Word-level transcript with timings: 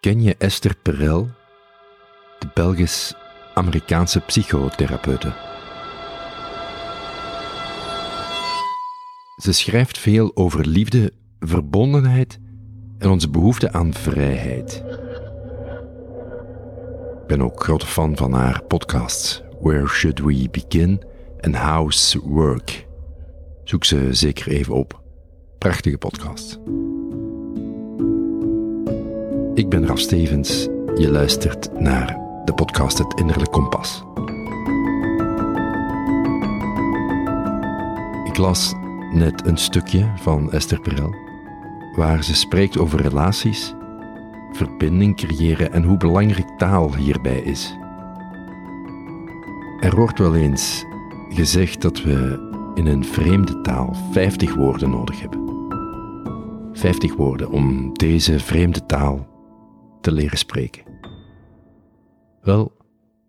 Ken 0.00 0.22
je 0.22 0.34
Esther 0.36 0.76
Perel, 0.82 1.28
de 2.38 2.48
Belgisch-Amerikaanse 2.54 4.20
psychotherapeute? 4.20 5.32
Ze 9.36 9.52
schrijft 9.52 9.98
veel 9.98 10.30
over 10.34 10.66
liefde, 10.66 11.12
verbondenheid 11.40 12.38
en 12.98 13.10
onze 13.10 13.30
behoefte 13.30 13.72
aan 13.72 13.94
vrijheid. 13.94 14.84
Ik 17.20 17.26
ben 17.26 17.42
ook 17.42 17.62
grote 17.62 17.86
fan 17.86 18.16
van 18.16 18.32
haar 18.32 18.62
podcasts 18.62 19.42
Where 19.60 19.86
Should 19.86 20.18
We 20.18 20.48
Begin 20.50 21.02
en 21.40 21.54
How's 21.54 22.14
Work. 22.14 22.86
Zoek 23.64 23.84
ze 23.84 24.08
zeker 24.10 24.48
even 24.48 24.74
op. 24.74 25.00
Prachtige 25.58 25.98
podcast. 25.98 26.58
Ik 29.58 29.68
ben 29.68 29.86
Raf 29.86 29.98
Stevens. 29.98 30.68
Je 30.94 31.10
luistert 31.10 31.80
naar 31.80 32.18
de 32.44 32.54
podcast 32.54 32.98
Het 32.98 33.20
Innerlijk 33.20 33.50
Kompas. 33.50 34.04
Ik 38.24 38.36
las 38.36 38.74
net 39.12 39.46
een 39.46 39.56
stukje 39.56 40.12
van 40.16 40.52
Esther 40.52 40.80
Perel, 40.80 41.14
waar 41.96 42.24
ze 42.24 42.34
spreekt 42.34 42.78
over 42.78 43.00
relaties, 43.02 43.74
verbinding 44.52 45.16
creëren 45.16 45.72
en 45.72 45.82
hoe 45.82 45.96
belangrijk 45.96 46.48
taal 46.58 46.94
hierbij 46.94 47.40
is. 47.40 47.76
Er 49.80 49.96
wordt 49.96 50.18
wel 50.18 50.34
eens 50.34 50.84
gezegd 51.28 51.82
dat 51.82 52.02
we 52.02 52.48
in 52.74 52.86
een 52.86 53.04
vreemde 53.04 53.60
taal 53.60 53.96
50 54.12 54.54
woorden 54.54 54.90
nodig 54.90 55.20
hebben. 55.20 55.40
50 56.72 57.16
woorden 57.16 57.50
om 57.50 57.92
deze 57.92 58.38
vreemde 58.38 58.86
taal 58.86 59.36
te 60.00 60.12
leren 60.12 60.38
spreken. 60.38 60.82
Wel, 62.40 62.76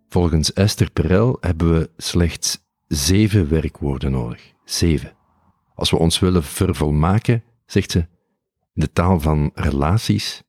volgens 0.07 0.53
Esther 0.53 0.91
Perel 0.91 1.37
hebben 1.39 1.73
we 1.73 1.89
slechts 1.97 2.67
zeven 2.87 3.49
werkwoorden 3.49 4.11
nodig. 4.11 4.53
Zeven. 4.63 5.13
Als 5.73 5.91
we 5.91 5.97
ons 5.97 6.19
willen 6.19 6.43
vervolmaken, 6.43 7.43
zegt 7.65 7.91
ze, 7.91 7.99
in 8.73 8.81
de 8.81 8.91
taal 8.91 9.19
van 9.19 9.51
relaties, 9.53 10.43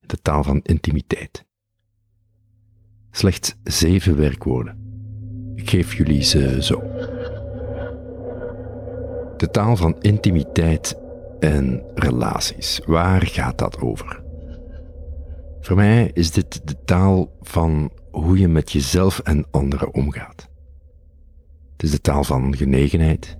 de 0.00 0.22
taal 0.22 0.42
van 0.42 0.60
intimiteit. 0.62 1.44
Slechts 3.10 3.54
zeven 3.64 4.16
werkwoorden. 4.16 4.84
Ik 5.54 5.70
geef 5.70 5.94
jullie 5.94 6.22
ze 6.22 6.62
zo. 6.62 6.80
De 9.36 9.48
taal 9.50 9.76
van 9.76 9.96
intimiteit 10.00 11.00
en 11.40 11.82
relaties. 11.94 12.80
Waar 12.86 13.26
gaat 13.26 13.58
dat 13.58 13.80
over? 13.80 14.25
Voor 15.66 15.76
mij 15.76 16.10
is 16.12 16.30
dit 16.30 16.68
de 16.68 16.84
taal 16.84 17.36
van 17.40 17.90
hoe 18.10 18.38
je 18.38 18.48
met 18.48 18.72
jezelf 18.72 19.18
en 19.18 19.46
anderen 19.50 19.94
omgaat. 19.94 20.48
Het 21.72 21.82
is 21.82 21.90
de 21.90 22.00
taal 22.00 22.24
van 22.24 22.56
genegenheid, 22.56 23.36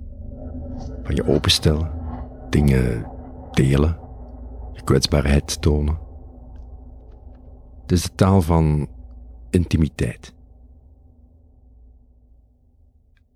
van 1.03 1.15
je 1.15 1.25
openstellen, 1.25 1.93
dingen 2.51 3.11
delen, 3.51 3.99
je 4.73 4.83
kwetsbaarheid 4.85 5.63
tonen. 5.63 5.99
Het 7.83 7.93
is 7.93 8.03
de 8.03 8.15
taal 8.15 8.43
van 8.43 8.89
intimiteit. 9.51 10.35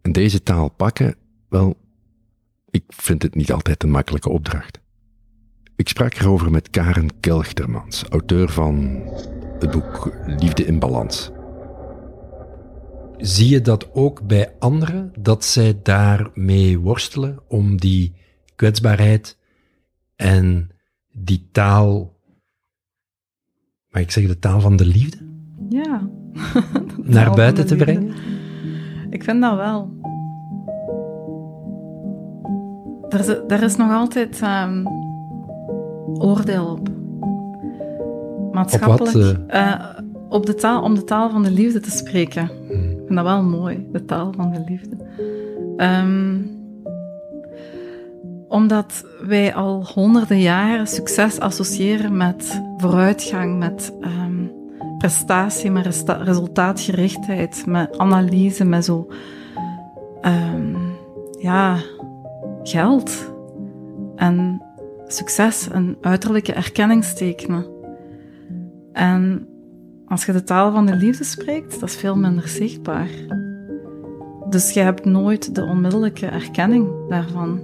En 0.00 0.12
deze 0.12 0.42
taal 0.42 0.68
pakken, 0.68 1.16
wel, 1.48 1.76
ik 2.70 2.84
vind 2.88 3.22
het 3.22 3.34
niet 3.34 3.52
altijd 3.52 3.82
een 3.82 3.90
makkelijke 3.90 4.30
opdracht. 4.30 4.79
Ik 5.80 5.88
sprak 5.88 6.14
erover 6.14 6.50
met 6.50 6.70
Karen 6.70 7.20
Kelchtermans, 7.20 8.04
auteur 8.08 8.48
van 8.48 9.02
het 9.58 9.70
boek 9.70 10.12
Liefde 10.26 10.64
in 10.64 10.78
Balans. 10.78 11.30
Zie 13.16 13.48
je 13.48 13.60
dat 13.60 13.94
ook 13.94 14.26
bij 14.26 14.54
anderen, 14.58 15.12
dat 15.18 15.44
zij 15.44 15.80
daarmee 15.82 16.78
worstelen 16.78 17.38
om 17.48 17.76
die 17.76 18.14
kwetsbaarheid 18.56 19.38
en 20.16 20.70
die 21.12 21.48
taal, 21.52 22.16
mag 23.90 24.02
ik 24.02 24.10
zeggen, 24.10 24.32
de 24.32 24.38
taal 24.38 24.60
van 24.60 24.76
de 24.76 24.86
liefde? 24.86 25.18
Ja. 25.68 26.08
Naar 27.16 27.34
buiten 27.34 27.66
te 27.66 27.76
brengen? 27.76 28.14
Ik 29.10 29.24
vind 29.24 29.40
dat 29.40 29.56
wel. 29.56 29.98
Er 33.08 33.18
is, 33.18 33.28
er 33.28 33.62
is 33.62 33.76
nog 33.76 33.90
altijd 33.90 34.42
um, 34.42 35.08
oordeel 36.18 36.66
op. 36.66 36.88
Maatschappelijk. 38.52 39.16
Op, 39.16 39.22
wat, 39.22 39.54
uh, 39.54 39.84
op 40.28 40.46
de 40.46 40.54
taal, 40.54 40.82
om 40.82 40.94
de 40.94 41.04
taal 41.04 41.30
van 41.30 41.42
de 41.42 41.50
liefde 41.50 41.80
te 41.80 41.90
spreken. 41.90 42.46
Hmm. 42.46 42.90
Ik 42.90 42.96
vind 43.06 43.14
dat 43.14 43.24
wel 43.24 43.42
mooi, 43.42 43.88
de 43.92 44.04
taal 44.04 44.32
van 44.36 44.52
de 44.52 44.64
liefde. 44.68 44.96
Um, 45.76 46.58
omdat 48.48 49.04
wij 49.26 49.54
al 49.54 49.86
honderden 49.94 50.40
jaren 50.40 50.86
succes 50.86 51.40
associëren 51.40 52.16
met 52.16 52.62
vooruitgang, 52.76 53.58
met 53.58 53.92
um, 54.00 54.52
prestatie, 54.98 55.70
met 55.70 56.04
resultaatgerichtheid, 56.06 57.66
met 57.66 57.98
analyse, 57.98 58.64
met 58.64 58.84
zo. 58.84 59.06
ja, 61.38 61.76
geld 62.62 63.32
en 64.16 64.62
succes 65.12 65.68
en 65.68 65.96
uiterlijke 66.00 66.52
erkenningstekenen. 66.52 67.66
En 68.92 69.48
als 70.06 70.24
je 70.24 70.32
de 70.32 70.42
taal 70.42 70.72
van 70.72 70.86
de 70.86 70.94
liefde 70.94 71.24
spreekt, 71.24 71.80
dat 71.80 71.88
is 71.88 71.96
veel 71.96 72.16
minder 72.16 72.48
zichtbaar. 72.48 73.08
Dus 74.48 74.70
je 74.72 74.80
hebt 74.80 75.04
nooit 75.04 75.54
de 75.54 75.64
onmiddellijke 75.64 76.26
erkenning 76.26 77.08
daarvan. 77.08 77.60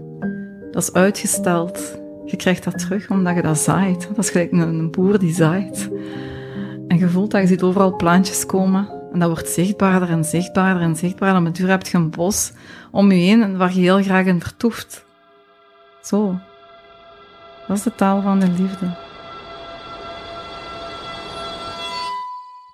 Dat 0.70 0.82
is 0.82 0.92
uitgesteld. 0.92 2.00
Je 2.24 2.36
krijgt 2.36 2.64
dat 2.64 2.78
terug 2.78 3.10
omdat 3.10 3.34
je 3.34 3.42
dat 3.42 3.58
zaait. 3.58 4.08
Dat 4.08 4.18
is 4.18 4.30
gelijk 4.30 4.52
een 4.52 4.90
boer 4.90 5.18
die 5.18 5.34
zaait. 5.34 5.90
En 6.88 6.98
je 6.98 7.08
voelt 7.08 7.30
dat 7.30 7.40
je 7.40 7.46
ziet 7.46 7.62
overal 7.62 7.96
plantjes 7.96 8.46
komen. 8.46 8.88
En 9.12 9.18
dat 9.18 9.28
wordt 9.28 9.48
zichtbaarder 9.48 10.08
en 10.08 10.24
zichtbaarder 10.24 10.82
en 10.82 10.96
zichtbaarder. 10.96 11.46
Op 11.46 11.54
duur 11.54 11.68
heb 11.68 11.86
je 11.86 11.96
een 11.96 12.10
bos 12.10 12.52
om 12.90 13.12
je 13.12 13.18
heen 13.18 13.56
waar 13.56 13.74
je 13.74 13.80
heel 13.80 14.02
graag 14.02 14.26
in 14.26 14.40
vertoeft. 14.40 15.04
Zo. 16.02 16.38
Dat 17.66 17.76
is 17.76 17.82
de 17.82 17.94
taal 17.94 18.22
van 18.22 18.40
de 18.40 18.48
liefde. 18.48 18.86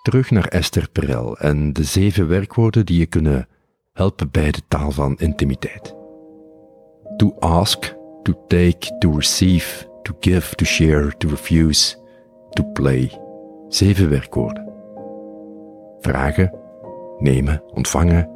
Terug 0.03 0.30
naar 0.30 0.48
Esther 0.48 0.88
Perel 0.92 1.38
en 1.38 1.72
de 1.72 1.84
zeven 1.84 2.28
werkwoorden 2.28 2.86
die 2.86 2.98
je 2.98 3.06
kunnen 3.06 3.48
helpen 3.92 4.30
bij 4.30 4.50
de 4.50 4.60
taal 4.69 4.91
van 4.91 5.16
intimiteit. 5.19 5.94
To 7.16 7.34
ask, 7.38 7.94
to 8.22 8.44
take, 8.47 8.97
to 8.98 9.10
receive, 9.16 9.86
to 10.03 10.12
give, 10.20 10.54
to 10.54 10.64
share, 10.64 11.16
to 11.16 11.28
refuse, 11.28 11.97
to 12.50 12.64
play. 12.72 13.20
Zeven 13.69 14.10
werkwoorden. 14.10 14.72
Vragen, 16.00 16.59
nemen, 17.19 17.62
ontvangen, 17.74 18.30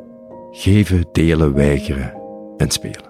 geven, 0.50 1.04
delen, 1.12 1.54
weigeren 1.54 2.14
en 2.56 2.70
spelen. 2.70 3.05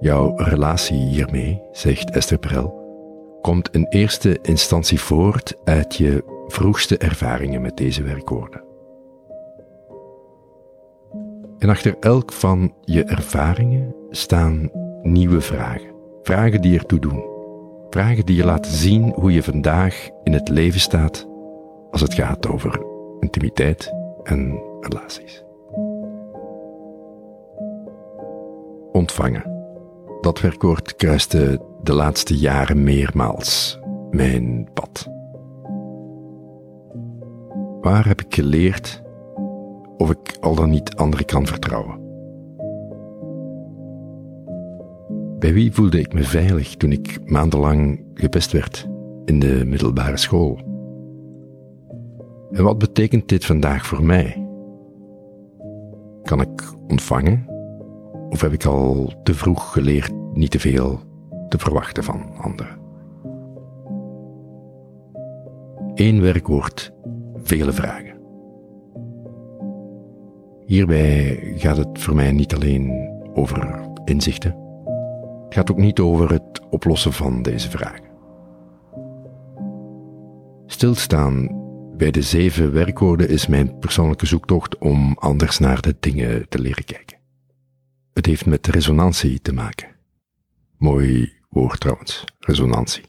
Jouw 0.00 0.32
relatie 0.36 0.98
hiermee, 0.98 1.62
zegt 1.72 2.10
Esther 2.10 2.38
Perel, 2.38 2.80
komt 3.40 3.70
in 3.70 3.86
eerste 3.88 4.38
instantie 4.42 5.00
voort 5.00 5.56
uit 5.64 5.96
je 5.96 6.24
vroegste 6.46 6.98
ervaringen 6.98 7.62
met 7.62 7.76
deze 7.76 8.02
werkwoorden. 8.02 8.64
En 11.58 11.68
achter 11.68 11.96
elk 11.98 12.32
van 12.32 12.74
je 12.80 13.04
ervaringen 13.04 13.94
staan 14.10 14.70
nieuwe 15.02 15.40
vragen. 15.40 15.90
Vragen 16.22 16.60
die 16.60 16.78
ertoe 16.78 16.98
doen. 16.98 17.24
Vragen 17.90 18.26
die 18.26 18.36
je 18.36 18.44
laten 18.44 18.72
zien 18.72 19.12
hoe 19.14 19.32
je 19.32 19.42
vandaag 19.42 20.08
in 20.22 20.32
het 20.32 20.48
leven 20.48 20.80
staat 20.80 21.28
als 21.90 22.00
het 22.00 22.14
gaat 22.14 22.48
over 22.48 22.86
intimiteit 23.20 23.94
en 24.22 24.62
relaties. 24.80 25.44
Ontvangen. 28.92 29.59
Dat 30.20 30.40
werkwoord 30.40 30.96
kruiste 30.96 31.60
de 31.82 31.92
laatste 31.92 32.36
jaren 32.36 32.82
meermaals 32.82 33.78
mijn 34.10 34.68
pad. 34.74 35.08
Waar 37.80 38.06
heb 38.06 38.20
ik 38.20 38.34
geleerd 38.34 39.02
of 39.96 40.10
ik 40.10 40.36
al 40.40 40.54
dan 40.54 40.70
niet 40.70 40.96
anderen 40.96 41.26
kan 41.26 41.46
vertrouwen? 41.46 41.98
Bij 45.38 45.52
wie 45.52 45.72
voelde 45.72 46.00
ik 46.00 46.12
me 46.12 46.22
veilig 46.22 46.76
toen 46.76 46.92
ik 46.92 47.30
maandenlang 47.30 48.04
gepest 48.14 48.52
werd 48.52 48.88
in 49.24 49.40
de 49.40 49.62
middelbare 49.66 50.16
school? 50.16 50.58
En 52.50 52.64
wat 52.64 52.78
betekent 52.78 53.28
dit 53.28 53.44
vandaag 53.44 53.86
voor 53.86 54.04
mij? 54.04 54.48
Kan 56.22 56.40
ik 56.40 56.62
ontvangen? 56.88 57.59
Of 58.30 58.40
heb 58.40 58.52
ik 58.52 58.64
al 58.64 59.12
te 59.22 59.34
vroeg 59.34 59.72
geleerd 59.72 60.12
niet 60.32 60.50
te 60.50 60.58
veel 60.58 61.00
te 61.48 61.58
verwachten 61.58 62.04
van 62.04 62.36
anderen? 62.36 62.80
één 66.00 66.20
werkwoord 66.20 66.92
vele 67.42 67.72
vragen. 67.72 68.18
Hierbij 70.66 71.42
gaat 71.56 71.76
het 71.76 71.98
voor 71.98 72.14
mij 72.14 72.32
niet 72.32 72.54
alleen 72.54 73.10
over 73.34 73.88
inzichten. 74.04 74.56
Het 75.44 75.54
gaat 75.54 75.70
ook 75.70 75.76
niet 75.76 76.00
over 76.00 76.30
het 76.32 76.60
oplossen 76.70 77.12
van 77.12 77.42
deze 77.42 77.70
vragen. 77.70 78.08
Stilstaan 80.66 81.48
bij 81.96 82.10
de 82.10 82.22
zeven 82.22 82.72
werkwoorden 82.72 83.28
is 83.28 83.46
mijn 83.46 83.78
persoonlijke 83.78 84.26
zoektocht 84.26 84.78
om 84.78 85.16
anders 85.18 85.58
naar 85.58 85.80
de 85.80 85.96
dingen 86.00 86.48
te 86.48 86.58
leren 86.58 86.84
kijken. 86.84 87.19
Het 88.20 88.28
heeft 88.28 88.46
met 88.46 88.66
resonantie 88.66 89.40
te 89.40 89.52
maken. 89.52 89.88
Mooi 90.76 91.32
woord 91.48 91.80
trouwens, 91.80 92.24
resonantie. 92.38 93.02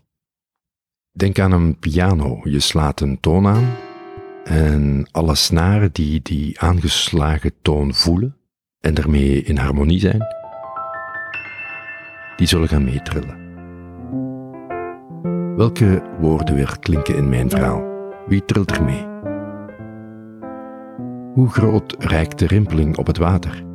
Denk 1.11 1.39
aan 1.39 1.51
een 1.51 1.79
piano. 1.79 2.39
Je 2.43 2.59
slaat 2.59 3.01
een 3.01 3.19
toon 3.19 3.47
aan 3.47 3.75
en 4.43 5.07
alle 5.11 5.35
snaren 5.35 5.91
die 5.91 6.21
die 6.21 6.59
aangeslagen 6.59 7.51
toon 7.61 7.93
voelen 7.93 8.37
en 8.79 8.93
daarmee 8.93 9.41
in 9.43 9.57
harmonie 9.57 9.99
zijn, 9.99 10.21
die 12.35 12.47
zullen 12.47 12.67
gaan 12.67 12.83
meetrillen. 12.83 13.37
Welke 15.55 16.03
woorden 16.19 16.55
weer 16.55 16.79
klinken 16.79 17.15
in 17.15 17.29
mijn 17.29 17.49
verhaal? 17.49 17.83
Wie 18.27 18.45
trilt 18.45 18.71
er 18.71 18.83
mee? 18.83 19.05
Hoe 21.33 21.49
groot 21.49 21.95
reikt 21.99 22.39
de 22.39 22.47
rimpeling 22.47 22.97
op 22.97 23.07
het 23.07 23.17
water? 23.17 23.69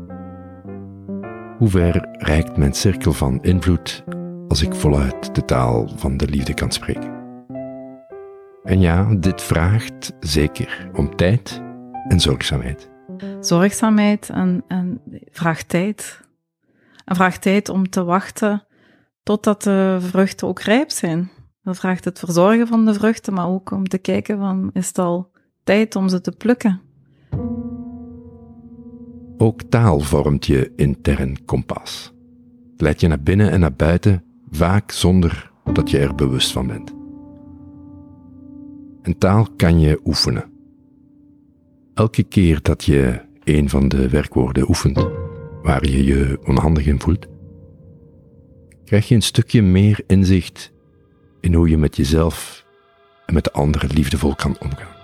Hoe 1.58 1.68
ver 1.68 2.08
reikt 2.12 2.56
mijn 2.56 2.74
cirkel 2.74 3.12
van 3.12 3.42
invloed 3.42 4.04
als 4.48 4.62
ik 4.62 4.74
voluit 4.74 5.34
de 5.34 5.44
taal 5.44 5.88
van 5.96 6.16
de 6.16 6.28
liefde 6.28 6.54
kan 6.54 6.72
spreken? 6.72 7.14
En 8.64 8.80
ja, 8.80 9.14
dit 9.14 9.42
vraagt 9.42 10.12
zeker 10.20 10.90
om 10.94 11.16
tijd 11.16 11.62
en 12.08 12.20
zorgzaamheid. 12.20 12.90
Zorgzaamheid 13.40 14.30
en, 14.30 14.64
en 14.68 15.00
vraagt 15.30 15.68
tijd. 15.68 16.20
En 17.04 17.16
vraagt 17.16 17.42
tijd 17.42 17.68
om 17.68 17.90
te 17.90 18.04
wachten 18.04 18.66
totdat 19.22 19.62
de 19.62 19.96
vruchten 20.00 20.46
ook 20.46 20.60
rijp 20.60 20.90
zijn. 20.90 21.30
Dat 21.62 21.78
vraagt 21.78 22.04
het 22.04 22.18
verzorgen 22.18 22.66
van 22.66 22.84
de 22.84 22.94
vruchten, 22.94 23.34
maar 23.34 23.48
ook 23.48 23.70
om 23.70 23.88
te 23.88 23.98
kijken 23.98 24.38
van, 24.38 24.70
is 24.72 24.86
het 24.86 24.98
al 24.98 25.30
tijd 25.64 25.96
om 25.96 26.08
ze 26.08 26.20
te 26.20 26.32
plukken? 26.32 26.85
Ook 29.38 29.62
taal 29.62 30.00
vormt 30.00 30.46
je 30.46 30.72
intern 30.76 31.44
kompas. 31.44 32.12
Leidt 32.76 33.00
je 33.00 33.08
naar 33.08 33.22
binnen 33.22 33.50
en 33.50 33.60
naar 33.60 33.74
buiten, 33.74 34.24
vaak 34.50 34.90
zonder 34.90 35.52
dat 35.72 35.90
je 35.90 35.98
er 35.98 36.14
bewust 36.14 36.52
van 36.52 36.66
bent. 36.66 36.94
En 39.02 39.18
taal 39.18 39.46
kan 39.56 39.80
je 39.80 40.00
oefenen. 40.04 40.44
Elke 41.94 42.22
keer 42.22 42.58
dat 42.62 42.84
je 42.84 43.20
een 43.44 43.68
van 43.68 43.88
de 43.88 44.08
werkwoorden 44.08 44.68
oefent, 44.68 45.08
waar 45.62 45.88
je 45.88 46.04
je 46.04 46.38
onhandig 46.44 46.86
in 46.86 47.00
voelt, 47.00 47.26
krijg 48.84 49.08
je 49.08 49.14
een 49.14 49.22
stukje 49.22 49.62
meer 49.62 50.04
inzicht 50.06 50.72
in 51.40 51.54
hoe 51.54 51.68
je 51.68 51.76
met 51.76 51.96
jezelf 51.96 52.64
en 53.26 53.34
met 53.34 53.44
de 53.44 53.52
anderen 53.52 53.90
liefdevol 53.90 54.34
kan 54.34 54.56
omgaan. 54.60 54.95